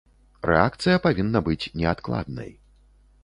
Рэакцыя 0.49 1.01
павінна 1.05 1.39
быць 1.49 1.69
неадкладнай. 1.81 2.51